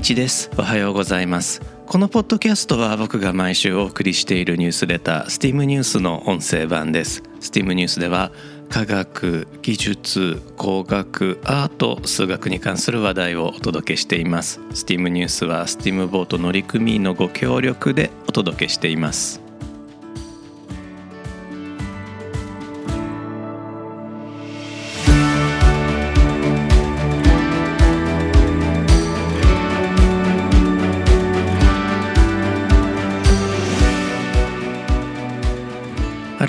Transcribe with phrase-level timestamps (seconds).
[0.00, 0.50] 一です。
[0.56, 1.60] おはようございます。
[1.84, 7.22] このポッドキャストは僕が毎週お送りしているニュースレター STEAM ニュースの音声版です。
[7.40, 8.32] STEAM ニュースでは
[8.70, 14.60] 科学技術工学アート数学に関する話題をお届けしています。
[14.70, 19.49] STEAM ニュースは STEAM ボート乗組員のご協力でお届けしています。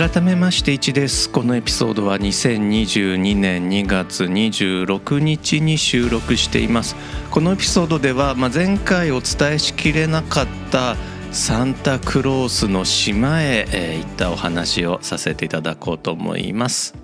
[0.02, 1.30] 改めまして1です。
[1.30, 6.96] このエピソードは2022年2月26日に収録しています。
[7.30, 10.96] このエピソードでは、まあ、前回お伝えしきれなかった
[11.32, 16.96] サンタクロースの島へ、えー、行ったお話をさせていただこうと思います。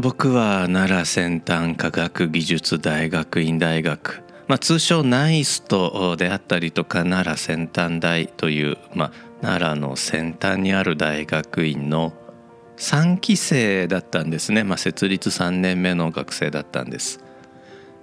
[0.00, 12.12] 僕は奈良先端科学技術大学院大学まあ、通称ナイストであったりとか奈良先端大という、まあ、奈良の先端にある大学院の
[12.76, 17.20] 3期生だったんですね、まあ、設立3年目の学生だったんです。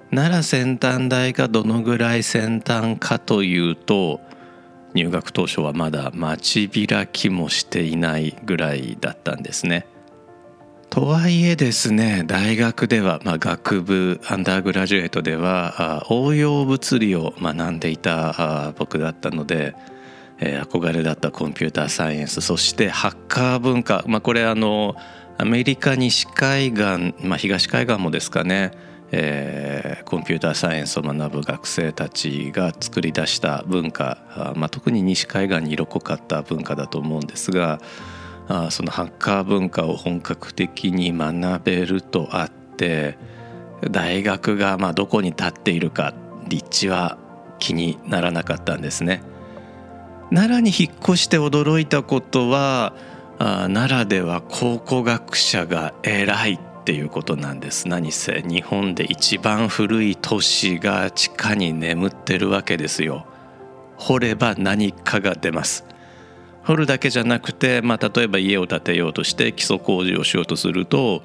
[0.09, 4.19] 奈良先端大がどのぐらい先端かというと
[4.93, 9.85] 入学当初はまだ待ち開きもしていないぐらいだったんですね。
[10.91, 19.73] とはいえですね大学では、まあ、学部アンダーグラジュエートでは応用物理を学んでいた僕だったので、
[20.39, 24.97] えー、憧れだったコンピューターサイエンスそしてハッカー文化、まあ、これあの
[25.37, 28.71] アメリカ西海岸、まあ、東海岸もですかね、
[29.13, 37.79] えー、コンピューターサイエンスを学ぶ学生たちが作り出した文化、まあ、特に西海岸に色濃かった文化だと思うんですが
[38.53, 43.17] あそのハッカー文化を本格的に学べるとあって
[43.89, 46.13] 大学がまどこに立っているか
[46.49, 47.17] 立地は
[47.59, 49.23] 気にならなかったんですね。
[50.31, 52.93] 奈良に引っ越して驚いたことは
[53.39, 57.87] あ奈良では考古学者が偉いっていうことなんです。
[57.87, 63.25] 何せ日本で一番古い都市が地下に眠ってるわけですよ。
[63.95, 65.85] 掘れば何かが出ます。
[66.63, 71.23] 掘るだけじゃなくて、まあ、例えば家を建てようとして基礎工事をしようとすると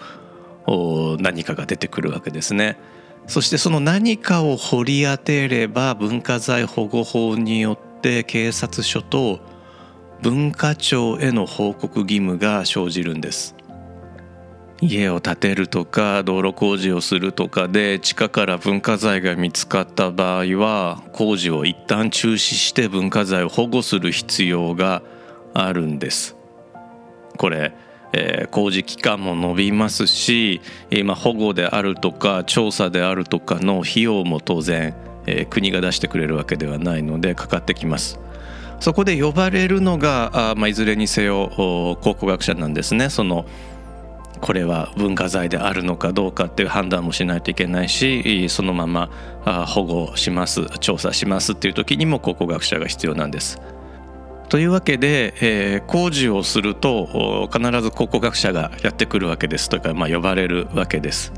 [1.21, 2.79] 何かが出てくるわけですね。
[3.27, 9.41] そしてその何かを掘り当てれば文化財保護法によって警察署と
[10.23, 13.55] 文化庁への報告義務が生じるんです。
[14.81, 25.03] 家を建てるとか道路工事をするとかで地下から文化財が見つかった場合は工事を一旦中止して文化財を保護する必要が
[25.65, 26.37] あるんです。
[27.37, 27.73] これ、
[28.13, 34.95] えー、工事期間も伸びますし今保護であるとか調査であるとかの費用も当然、
[35.27, 38.19] えー、国が出してくれるわけではないのでかかってきます。
[38.79, 43.09] そこで呼ばれるのがあ、まあ、いずれにせよ考古学者なんですね。
[43.09, 43.47] その
[44.43, 49.09] これは文化財であるのかどうかっていう判断もしないといけないしそのまま
[49.67, 53.61] 保護します調査しますっていう時にも考古学者が必要なんです。
[54.49, 61.33] というわけで、えー、工事をすると必ず考古学者がやってくるわけですというか、まあ、呼ばれるわけです。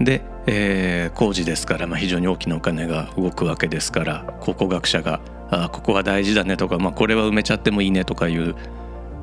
[0.00, 5.20] で、えー、工事ですから、まあ、非常に大きなお金が動くわけですから考古学者が
[5.50, 8.54] 「あここは大事だね」とか、まあ「これは埋めちゃってもいいね」とかいう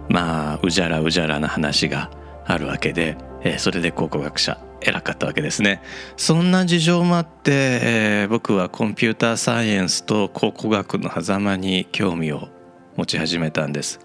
[0.10, 2.12] まあうじゃらうじゃらな話が
[2.46, 5.82] あるわけで、えー、それで考古学者偉かったわけですね
[6.18, 12.50] そんな事情もあって、えー、僕はコンピューターサイエンスと考古学の狭間に興味を
[12.96, 14.00] 持ち始めたんです。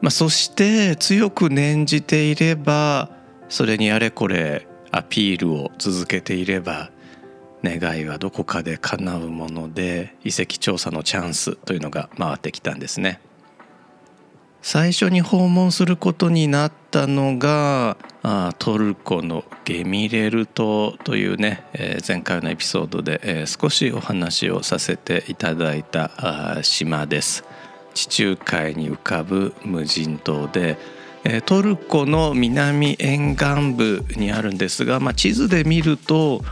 [0.00, 3.10] まあ、そして強く念じていれば
[3.48, 6.90] それにあれこれアピールを続けていれば
[7.62, 13.20] 願いはどこかで叶うもので遺跡調査のチャンスというのが回ってきたんですね。
[14.62, 17.96] 最初に訪問することになったのが
[18.58, 27.44] トルコのゲミレル島というね、えー、前回のエピソードで、えー、少しお話をさせていただいた島です。
[27.94, 30.78] 地中海に浮かぶ無人島で
[31.44, 36.42] トルコの南沿岸部にあるんですが、まあ、地図で見ると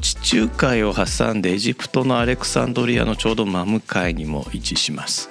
[0.00, 5.28] 地中海を挟んでエジプトのアレクサンドリアのちょうど真向かいにも位置します。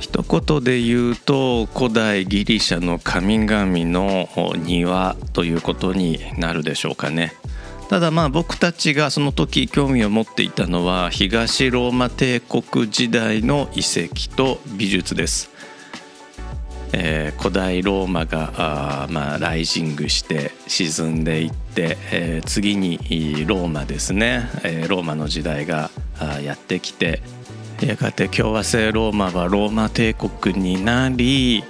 [0.00, 7.32] 一言で言うと古代ギリシャの神々の庭ということになるでしょうかね。
[7.92, 15.50] ただまあ僕たちがその時興味を持っていたのは東ローマ帝国時代の遺跡と美術です。
[16.94, 22.96] えー、古代ローマがあ、まあ、ライジングして沈んでいって、えー、次に
[23.46, 25.90] ローマですね、えー、ローマの時代が
[26.42, 27.20] やってきて
[27.82, 31.62] やがて共和制ローマはローマ帝国になり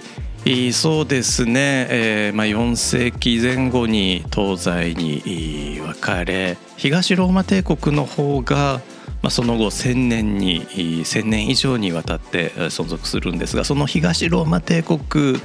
[0.72, 8.80] そうですね、えーまあ、4世紀前後に東西に分かれ東ローマ帝国の方が、
[9.22, 15.40] まあ、その後1,000年に1,000年以上にわたって存続するんですがその東ローマ帝国、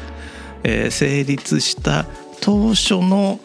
[0.64, 2.08] えー、成立した
[2.42, 3.40] 当初の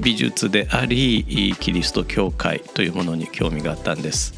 [0.00, 4.34] 美術でありキリスト教会というものに興味があったんです。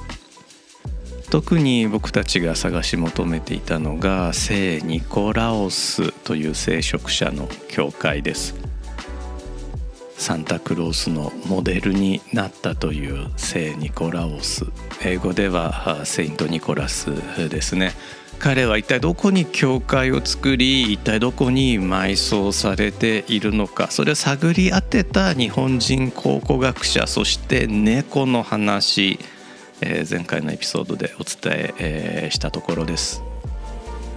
[1.30, 8.54] 特に僕たちが探し求めていたのが聖ニコラオスという聖職者の教会です。
[10.16, 14.64] サンタクロースのモデルになったという聖ニコラオス。
[15.04, 17.10] 英語ではセイントニコラス
[17.50, 17.92] ですね。
[18.38, 23.90] 彼は一体どこに教会を作り一体どこに埋葬されているのか。
[23.90, 29.18] それを探り当てた日本人考古学者そして猫の話。
[29.80, 33.22] えー、前回のエピソードでお伝ええー、したところです。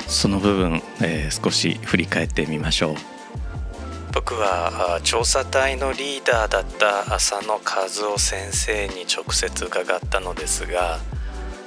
[0.08, 2.96] その部分、えー、少し振り返ってみましょう。
[4.14, 11.00] 僕は調査隊のリーダーだった浅野和夫先生に直接伺ったのですが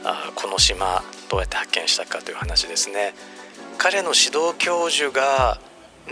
[0.05, 3.15] あこの島どうやって発見したかという話ですね。
[3.79, 5.59] 彼の指導教授が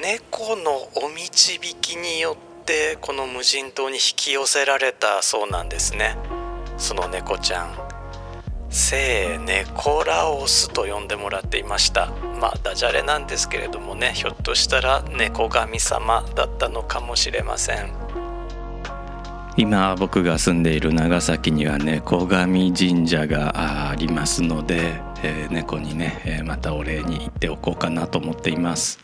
[0.00, 6.17] 猫のお導きによってこの無人島に引き寄せられたそうなんですね。
[6.82, 7.75] その猫ちゃん。
[8.69, 12.11] 聖ネコラオスと呼んでもらっていました。
[12.40, 17.93] まあダジャレなんですけれどもねひょっとしたら猫神様だったのかもしれません。
[19.56, 28.99] 今僕が住んでいる長崎には猫神神社がありますので、えー、猫にねまたお礼に行っておこうかなと思っています。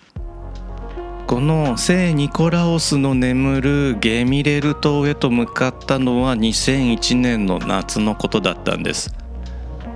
[1.28, 9.14] この聖ニコラオスの眠るゲミレル島へと向かったのは2001年の夏のことだったんです。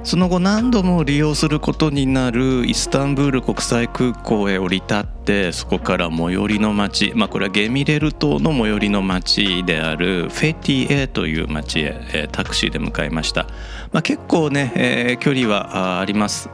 [0.04, 13.46] その後何度も利用することになるイスタンブール国際空港へ降り立ってそこから最寄りの町まあこれはゲミレル島の最寄りの町であるフェティエという町へタクシーで向かいました、
[13.92, 16.50] まあ、結構ね、えー、距離はあります。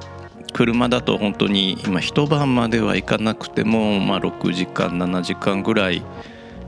[0.53, 6.03] 車だと本当に今一晩までは行かなくても、まあ、6時間7時間ぐらい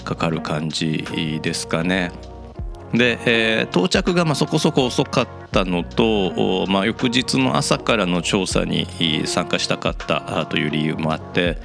[0.04, 1.04] かかる感じ
[1.42, 2.12] ですかね。
[2.92, 8.86] で、えー、到着がまあそこそこ遅かったのと、まあ、翌日の朝からの調査に
[9.26, 11.58] 参加したかったという理由もあって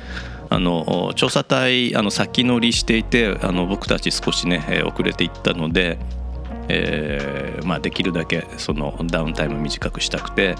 [0.49, 5.97] あの調査隊あの先乗りしていてあの僕たち少しね遅れていったので、
[6.67, 10.55] えーまあ、できるだけそのダウンタイム短くしたくて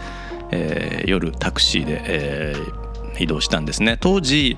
[0.52, 3.98] えー、夜タクシーで、えー、移動したんですね。
[4.00, 4.58] 当時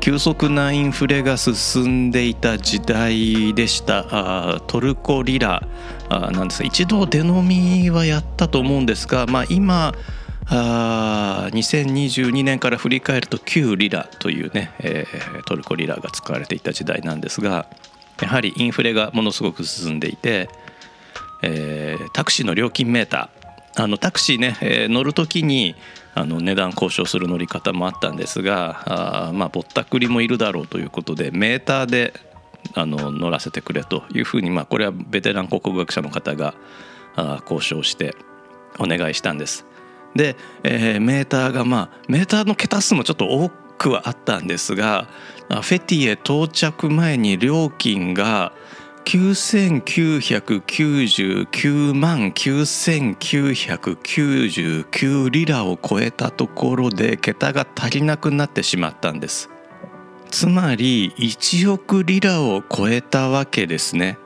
[0.00, 4.60] 急速なインフレが進んでいた時代でした。
[4.66, 5.66] トルコリラ
[6.08, 6.62] なんです。
[6.62, 9.94] が一度出飲みはやったと思うんですが、まあ、今
[10.48, 17.66] あ2022年から振り返ると旧リラというね、えー、トルコリラが使われていた時代なんですが
[18.22, 20.48] やはりインフレがものすごく進んでいて、
[21.42, 23.45] えー、タクシーの料金メーター
[23.76, 25.76] あのタクシーね、えー、乗る時に
[26.14, 32.14] あの値段交渉する乗り方もあったんですがあまあぼったくりもいるだろうということでメーターで
[32.74, 36.54] あの乗らせてくれというふうに、まあ、これはベテラン考古学者の方が
[37.16, 38.14] あ交渉して
[38.78, 39.66] お願いしたんです。
[40.14, 45.08] で、えー、メーターがまあメーターの桁数もちょっと多くはあったんですが
[45.48, 48.52] フェティへ到着前に料金が
[49.06, 59.48] 9999万9999リラを超えたところで桁が足りなくなってしまったんです。
[60.32, 64.18] つまり1億リラを超えたわけですね。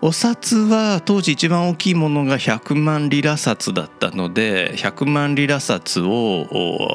[0.00, 6.46] お札は当時一番大きいものが100万リラ札だったので100万リラ札を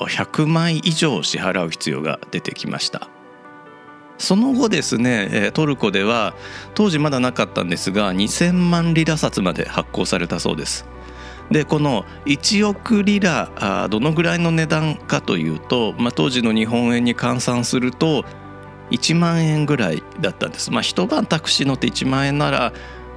[0.10, 3.10] 100枚以上支払う必要が出てきました。
[4.18, 6.34] その後ですねトルコでは
[6.76, 10.86] 当時まだなかったんですが2000万リラ札まで発行されたそうです。
[11.52, 18.24] でこの1億リラどのぐらいの値段かというと、まあ、当時の日本円に換算すると
[18.92, 20.72] 1万円ぐらいだったんです。
[20.72, 22.74] まあ一晩タクシー乗って1万円なら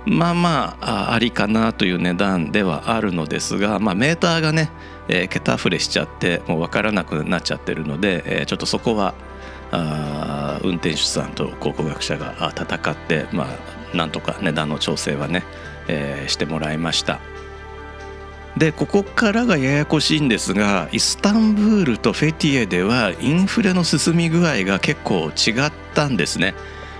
[0.07, 4.71] まあまあありかなという値段ではあるのですが、まあ、メーターがね、
[5.09, 9.15] えー、桁触れしちゃってもう分からなくなっちゃってるので、えー、ちょっとそこは
[9.77, 13.47] あ運転手さんと考古学者が戦って、ま
[13.93, 15.45] あ、なんとか値段の調整はね、
[15.89, 17.21] えー、してもらいました
[18.57, 26.55] でここからがややこしいんですがイスタンブールとフェティエではインフレの進み具合が結構違ったんですね。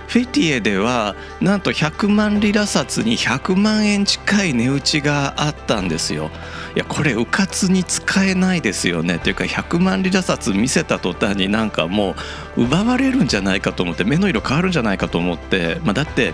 [0.07, 6.31] フェティエではなんと100万リラ札に100万円近い値打ちがあったんですよ。
[6.75, 12.15] いやこれうかつに使えないですよねというか100万リラ札見せた途端になんかも
[12.55, 16.33] う奪われるんじゃないかと思って目の色変わるんじゃないかと思って、まあ、だって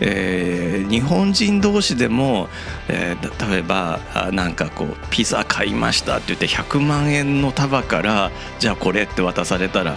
[0.00, 2.48] えー、日本人同士でも、
[2.88, 4.00] えー、例えば
[4.32, 9.96] なんかこうピザ買いましたって言って100万円の束からじゃあこれって渡されたら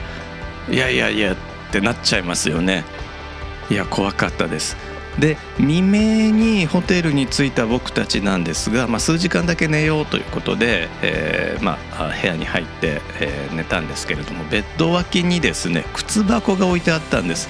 [0.69, 1.37] いやいやいやっ
[1.71, 2.85] てなっちゃいますよね。
[3.69, 4.77] いや怖かったです。
[5.19, 17.49] で未明にホテルに着いた僕たちなんですが、まあ、数時間だけ寝ようということで、えー、まあ、部屋に入って、えー、寝たんですけれどもベッド脇にですね靴箱が置いてあったんです。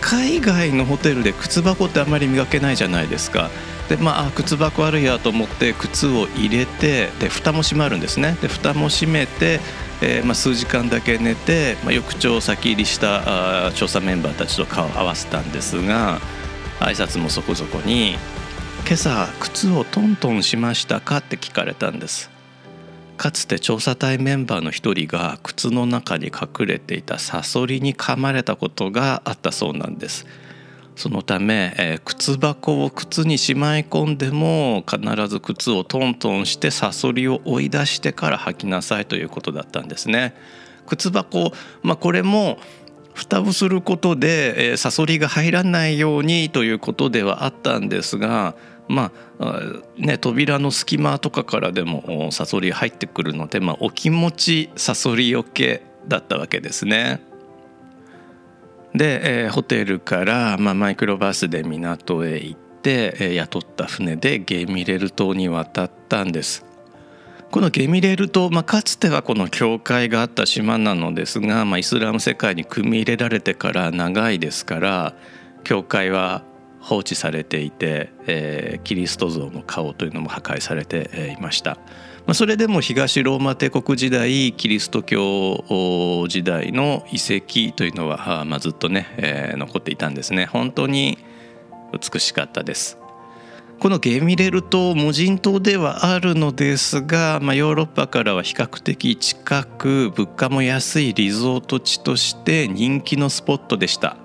[0.00, 3.50] 海外のホテルで靴箱ってあんまり磨けないじゃないですか。
[3.88, 8.36] でまあ靴箱あるやと思って靴を入れてで蓋も閉まるんですね。
[8.40, 9.60] で蓋も閉めて
[10.04, 16.18] えーまあ、数時間だけ寝て、まあ、翌朝先入りしたあ調査メンバーたちと顔を合わせたんですが
[16.80, 18.16] 挨拶もそこそこに
[18.84, 22.30] 「今朝靴をトントンしましたか?」って聞かれたんです
[23.16, 30.26] かつて調査隊メンバーの一人が靴の中に隠れていたサソリに噛まれたことがあったそうなんです
[30.94, 40.34] そのため、えー、靴箱を靴にしまい込んでも必ず靴をトントンしてサソリを追い出してから履きなさいということだったんですね。
[40.86, 42.58] 靴箱、まあ、これも
[43.14, 48.54] 蓋をすることで、えー、サソリが入らないようにということではあったんですが
[48.88, 49.60] まあ
[49.96, 57.20] ね、扉の隙間とかからでもサソリ入ってくるので、まあ、お気持ちサソリよけだったわけですね。
[58.94, 66.66] で、えー、ホテルから、まあ、マイクロバスで港へ行って、えー、雇った船でゲミレル島に渡ったんです。
[67.50, 75.14] このゲミレル島、まあ、かつてはこの教会があった島なのですが、まあ、イスラム世界に組み入れられてから長いですから
[75.62, 76.44] 教会は
[76.80, 81.78] 放置されていて、えー、キリスト像の顔というのも破壊されていました。
[82.26, 90.46] まあ、それでも東ローマ帝国時代キリスト教時代の遺跡というのは、まあ、ずっとね、えー、残っていたんですね。
[90.46, 91.18] 本当に
[91.92, 92.98] 美しかったです。
[93.80, 104.16] このゲミレル島無人島ではあるのですが、まあ、ヨーロッパからは比較的近く物価も安いリゾート地として人気のスポットでした。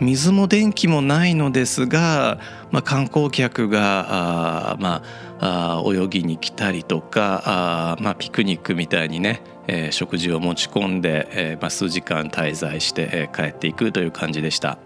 [0.00, 2.40] 水も電気もないのですが、
[2.72, 14.78] まあ、観光客があ、まあ、あ泳ぎに来たりとかあ、まあ、ピクニックみたいにね、えー、食事を持ち込んで、えーまあ、数時間滞在して、えー、帰っていくという感じでした。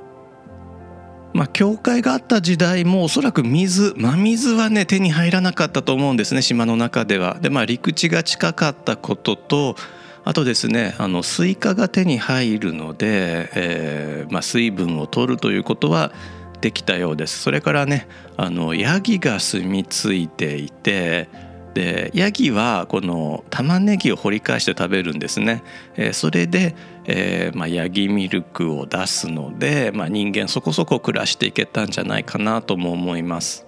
[1.33, 7.39] まあ、教会があった時代もおそらく水真水はね手に入らなかったと思うんですね島の中では。
[7.41, 9.77] でまあ陸地が近かったことと
[10.25, 16.13] あとですねあのスイカが手に入るので、えーまあ、水分を取るということは
[16.61, 17.39] できたようです。
[17.39, 21.29] それからねあのヤギが住み着いていて
[21.75, 25.63] でヤギはこの玉ねぎを掘り返して食べるんですね、
[25.97, 26.75] えー、それで、
[27.05, 33.67] えーまあ、ヤギミルクを出すので、まあ、人間そこそこ暮らしていけたんじゃないかなとも思います。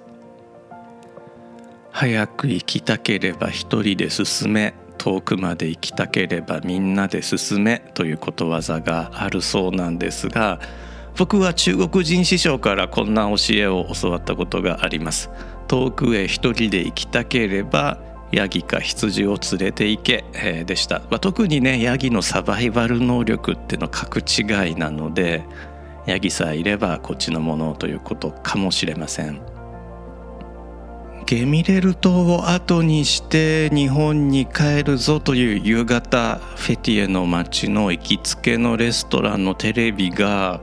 [1.93, 10.61] 早く行きたければ一人で進め遠くまで行きたければみんなで進めということわざがあるそうなんですが
[11.17, 15.31] 僕は中国人師匠からこんな教えを教わったことがあります。
[15.69, 17.99] 遠くへ一人で行きたければ
[18.33, 25.45] ヤギか羊を連れて行け、えー、でした、まあ、特にねヤギのサバイバル能力っていうのは格違いなので
[26.07, 29.41] ヤギさえいればこっちのものということかもしれません。
[31.27, 40.61] ゲミレル島を後にして日本に帰るぞという夕方フェティエの街の行きつけのレストランのテレビが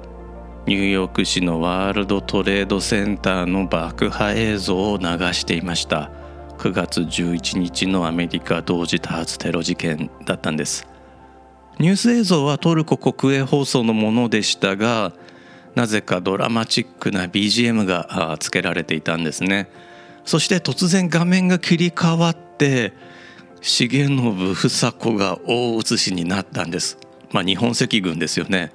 [0.67, 6.11] ニューヨーク市のワールドトレードセンターの爆破映像を流していました
[6.57, 10.85] 9月11日のアメリカ同時多発テロ事件だったんです
[11.79, 15.13] ニュース映像はトルコ国営放送のものでしたが
[15.75, 19.69] なぜかドラマチックな BGM がつけられていたんですね
[20.25, 22.91] そして突然画面が切り替わって
[23.61, 26.97] 重信房子が大写しになったんです。
[27.31, 28.71] まあ、日本赤軍ですよね。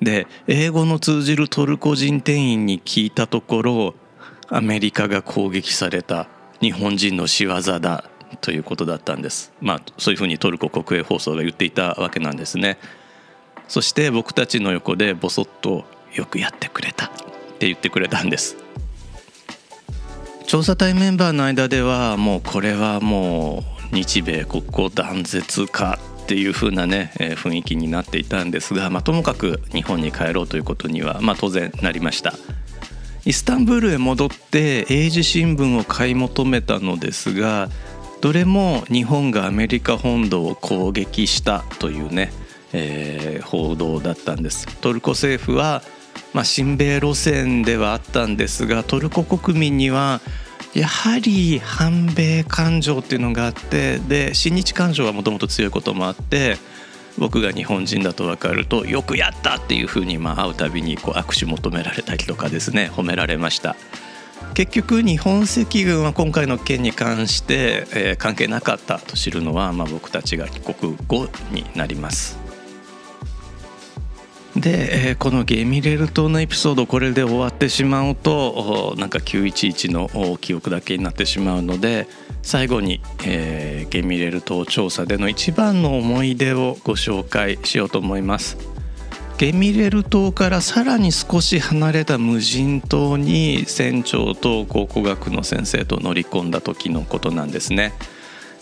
[0.00, 3.94] で英語の通じるトルコ人店員に聞いたところ
[4.48, 6.28] アメリカが攻撃された
[6.60, 8.04] 日本人の仕業だ
[8.40, 9.52] ということだったんです。
[9.60, 12.78] まあそういうふうにトルコ国営放送が言っていたわけなんですね。
[13.68, 15.84] そして僕たちの横でボソッと
[16.14, 17.08] よくやってくれたっ
[17.58, 18.56] て言ってくれたんです。
[20.46, 32.32] 調査隊メンバーの間ではもうこれはもう日米国交断絶かっていう風なね、えー、雰囲気になっていたんですが、まあ、ともかく日本に帰ろうということには、まあ、当然なりました。
[33.26, 37.70] イスタンブールへ戻って英字新聞を買い求めたのですが
[38.20, 42.32] どれも日本がアメリカ本土を攻撃したというね、
[42.72, 44.66] えー、報道だったんです。
[44.78, 45.82] トルコ政府は、
[46.32, 50.22] まあ、親米路線ではあったんですがトルコ国民には
[50.74, 56.56] やはり反米感情っていうのがあってで親日感情はもともと強いこともあって
[57.16, 63.76] 僕が日本人だと分かるとよくやったっていうふうにまあ会うたびにこう握手求められたりとかですね褒められました。
[64.54, 72.43] 結局日本赤軍は今回の件に関して、えー、関係なかったと知るのは、まあ、僕たちが帰国後になります。
[74.56, 82.06] で、えー、このゲミレル島のエピソードこれで終わってしまうとなんか911の記憶だけになってしまうので
[82.42, 88.56] 最後に、えー、ゲミレル島調査での一番の思い出をご紹介しようと思います。
[89.36, 97.92] ゲミレル島からさらに少し離れた無人島に船長と考古学の先生と乗り込んだ時のことなんですね。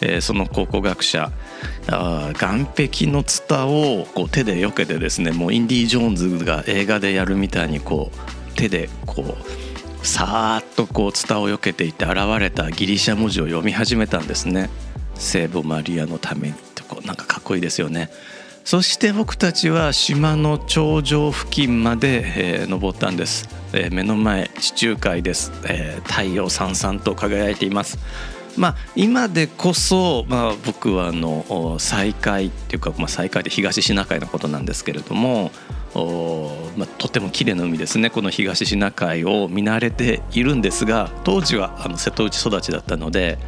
[0.02, 1.30] えー、その考古学者
[1.88, 9.36] あ岸壁のツタをこう手で避けてですねもうインディ・ジョーンズが映画でやるみたいにこう手でこ
[10.02, 14.68] うさーっとこうツタを避けていて現れたギリシャ文字を読み始めたんですね。
[15.14, 18.10] 聖母マリアのためにってこうなんかかっこいいですよね。
[18.64, 22.22] そして僕たちは島の頂上付近まで、
[22.60, 27.98] えー、登ったんです、えー、目の前地中海です、えー、太陽さんさんと輝いています
[28.56, 35.50] まあ、今でこそ、まあ、僕はあの再開っていうか、まあ、再開で東シナ海のことなんですけれども
[35.94, 43.38] おまあ、とても綺麗な海ですねこの東シナ海を見慣れているんですが当時はあの瀬戸内育ちだったので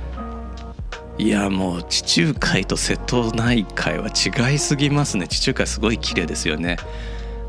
[1.17, 6.77] いやもう地中海と瀬戸内海は違いすぎますね地中海すごい綺麗ですよね。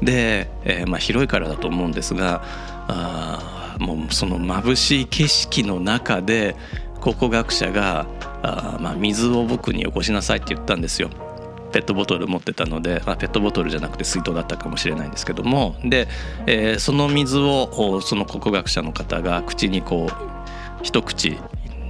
[0.01, 2.43] で、えー、まあ、広いからだと思うんですが
[2.87, 6.55] あもうその眩しい景色の中で
[7.05, 8.07] 考古学者が
[8.41, 11.11] あ、まあ、水を僕によこしなさいって言ったんですよ。
[11.71, 16.07] ペットボトル持ってたので、まあ、ペットボトルじゃなくて水筒だったかもしれないんですけどもで、
[16.47, 20.13] えー、その水をその考古学者の方が口にこう
[20.83, 21.37] 一口、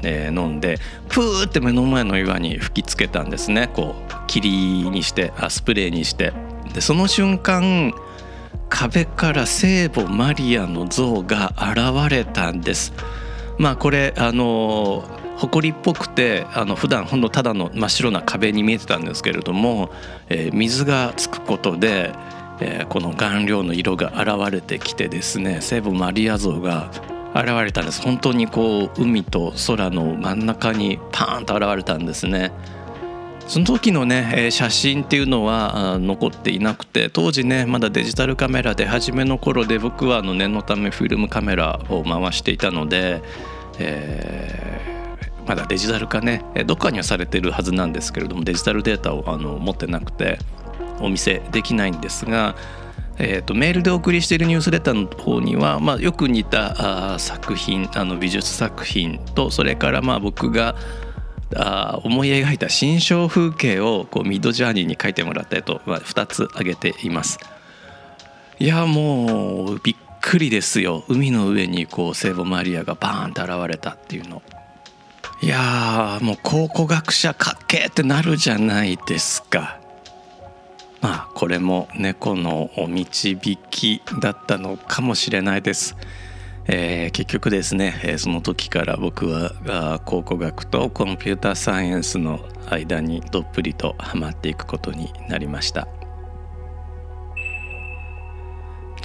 [0.04, 4.50] えー、飲んでプーって目の前の岩に吹きつけたんですねこう霧
[4.90, 6.34] にしてあスプレーにして
[6.74, 7.94] でその瞬間
[8.70, 12.92] 壁から聖母マリアの像が現れたんです。
[13.58, 15.04] まあこれあの
[15.38, 19.90] 埃っぽくてあの普段ほんのただの真っ白な壁に見えてたんですけれども、
[20.30, 22.14] えー、水がつくことで、
[22.62, 26.90] えー、この顔料の色が現れてきてですね聖母マリア像が
[27.36, 32.54] 現れたんです本当にこう海と空の真ん中にパーンと現れたんですね。
[33.48, 43.22] その時のね写真っていうのは残っていなくて当時ねまだデジタルカメラで初めの頃で僕はあの念のためフィルムカメラを回していたので、
[43.78, 50.40] えー、まだデジタル化ねどっかにはされてるはずなんですけれどもデジタルデータをあの持ってなくて
[51.00, 52.56] お見せできないんですが、
[53.18, 60.76] えーと、メールでお送りしているニュースレターの方には、まあ、よく似たあ作品あの美術作品とそれからまあ僕が
[61.56, 67.40] あ思い描いた心象風景をこうミッドジャーニーに書いてもらったと、まあ、2つ挙げています。
[68.58, 71.04] いやもうびっくりですよ。
[71.08, 74.42] 海の上にこう聖母マリアがバーンと現れたっていうの。
[75.42, 79.80] いやもう考古学者かっけーってなるじゃないですか。
[81.02, 83.38] まあこれも猫のお導
[83.70, 85.96] きだったのかもしれないです。
[86.68, 95.88] えー、結局ですね、えー、その時から僕は考古学とコンピューターサイエンスの間にどっぷりとはまっていくことになりました。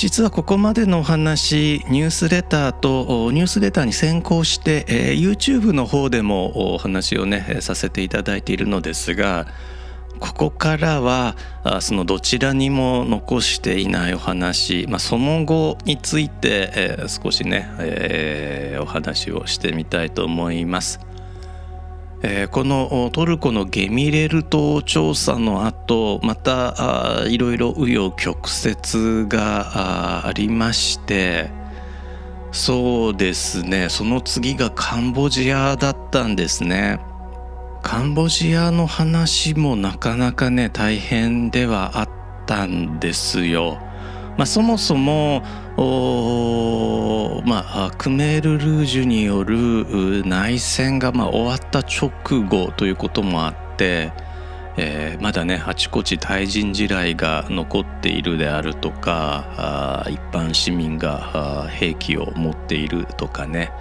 [0.01, 9.47] 実はここまでのお話ニュースレターとニュースレターに先行して、えー、YouTube の方でもお話をねさせていただいているのですが
[10.21, 11.35] ここからは
[11.81, 21.01] そのどちらにも残していないお話、まあ、その後について、えー、少しね、えー、お話をしてみたいと思います。
[22.23, 31.51] えー、このトルコのゲミレル島調査の後またいろいろ紆余曲折がありまして
[32.53, 37.01] そうですねその次がカンボジアだったんですね。
[37.83, 42.09] カンボジアの話もなかなかね大変ではあっ
[42.47, 43.79] たんですよ。
[44.37, 45.43] まあ、そもそも
[47.47, 52.11] まあ、クメール・ルージュによる内戦がまあ終わった直
[52.45, 54.13] 後ということもあって、
[54.77, 63.73] えー、まだねあちこち対人地雷が残っているであるとか一般市民が兵器を持っているとかね、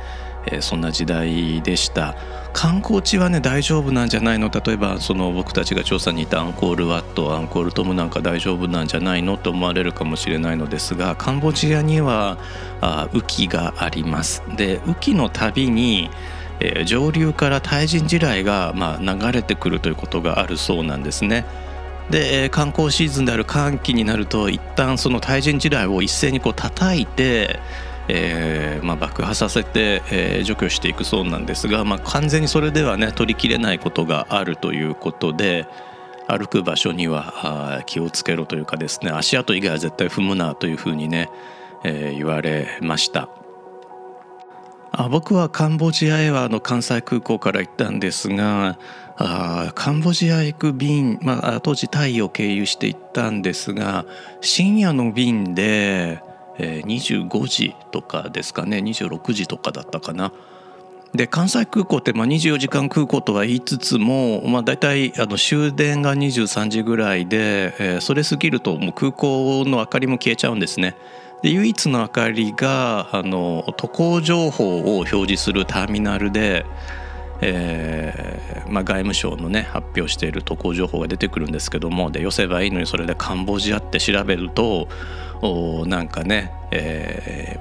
[0.46, 2.16] え、そんな時代でした。
[2.52, 4.50] 観光地はね大丈夫なんじゃないの？
[4.50, 9.38] 例えばその僕たちが調査に行ったアンコールワットアンコールトムなんか大丈夫なんじゃないの？
[9.38, 12.38] と思われるかもしれないのですがカンボジアには
[12.82, 14.42] あ雨季があります。
[14.56, 16.10] で雨季のたびに
[16.62, 21.46] え、上流から対人地雷が、ま、流れてくるということがあるそうなんですね。
[22.10, 27.60] で観光シーズンである寒気になると一旦その対人地雷を一斉にこう叩いて、
[28.12, 35.68] えーまあ、爆破させて、えー、除去していくそうなんですが、まあ、完全にそれではね取りきれないことがあるということで
[36.28, 41.30] 歩く場所には気をつけろというかですね足跡以外は絶対踏むなというふうにね、
[41.84, 43.30] えー、言われました。
[44.92, 48.80] あ僕はカンボジアへはあの関西空港から行ったんですが
[49.18, 54.06] あカンボジア行く便、まあ、当時タイを経由して行ったんですが
[54.42, 56.24] 深夜の便で、
[56.60, 60.32] えー、25時とかですかね26時とかだったかな。
[61.16, 70.96] で関西空港ってまあ24時間空港とは言いつつも、まあ、大体あの終電が23時ぐらいで、えー、それ過ぎるともう空港の明かりも消えちゃうんですね。
[71.42, 76.66] で唯一の明かりがあの渡航情報を表示するターミナルで、
[77.42, 84.88] えーまあ、外務省のね発表している渡航情報が出てくるんですけどもで寄せばいいのにそれでカンボジアって調べると
[85.42, 87.60] おなんかね、え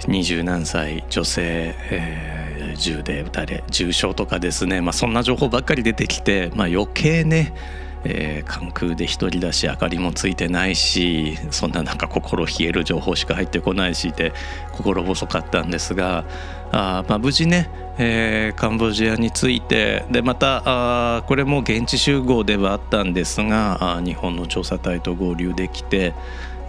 [0.00, 7.54] ー、二十何歳女性、えー、銃で撃たれ重傷とかですね、まあ、そんな情報ばっかり出てきて、まあ、余計ね
[8.04, 14.32] えー、関空で一人だし明かりもついてないしそんななんか心冷える情報しか入ってこないしで
[14.72, 16.24] 心細かったんですが
[16.72, 26.14] あ、まあ、無事ね、えー、カンボジアに着いてでまたあこれも現地集合ではあったんですがあ日本の調査隊と合流できて。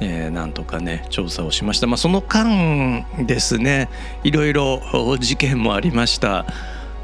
[0.04, 3.88] えー、なんとかね調査をしました、まあ、その間ですね
[4.24, 4.82] いろいろ
[5.20, 6.48] 事件もありました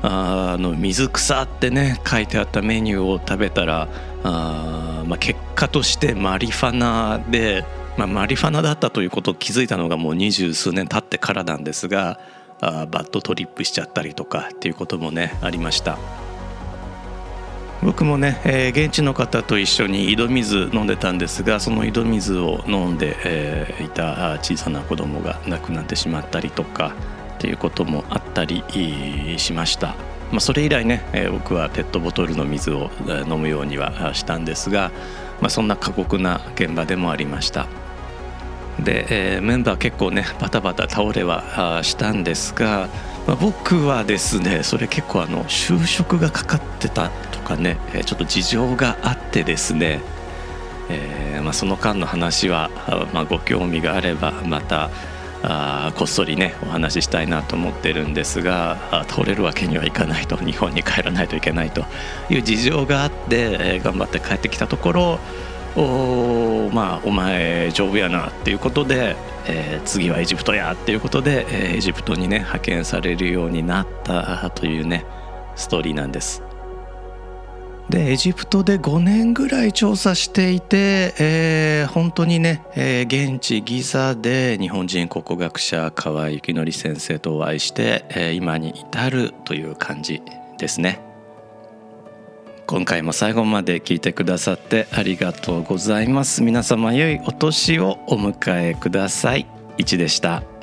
[0.01, 3.87] あの水草ってね書いてあったメニューを食べたら
[4.23, 7.65] あ、まあ、結果としてマリファナで、
[7.97, 12.19] まあ、マリファナだったということを気づいたのがもう二十数年経ってからなんですが
[12.61, 15.97] あバッドトリップしちゃったりとかっていうこともねありました。
[17.83, 26.95] 僕もね、えー、現地の方と一緒に井戸水飲んでたんですがその井戸水を飲んで、えー、いた小さな子供が亡くなってしまったりとか
[27.37, 28.63] っていうこともあったり
[29.37, 29.95] しました。
[30.31, 32.91] まあ、それ以来ね、え、僕はペットボトルの水を
[33.29, 34.91] 飲むようにはしたんですが、
[35.41, 37.67] まあ、そんな過酷な現場でもありました
[38.79, 42.89] で、えー、メンバー結構ねバタバタ倒れはしたんですが、
[43.25, 50.01] まあ、僕はですねそれ結構あの就職がかかってたとかねちょっと事情があってですね、
[50.89, 52.69] えーまあ、その間の話は、
[53.13, 54.89] まあ、ご興味があればまた
[55.43, 61.85] あこっそりねお話ししたいなと思ってるんですが倒れるわけにはいかないと 日本に帰らないといけないと
[62.29, 65.19] いう事情があって、えー、頑張って帰ってきたところ
[65.75, 75.05] おまあお前丈夫やなっていうことで、えー、次はエジプトやっていうことで、えー、エジプトにね派遣されるようになったというね
[75.55, 76.46] ストーリーなんです。
[77.89, 90.21] でエジプトで5年ぐらい調査していて、えー、本当にね、えー、現地ギザで日本人考古学者河合幸則先生とお会いして、えー、今に至るという感じ
[90.57, 90.99] ですね。
[92.65, 96.43] 今回も最後まで聞いてくださってありがとうございます。
[96.43, 99.47] 皆様良いお年をお迎えください。
[99.77, 100.43] 1でした「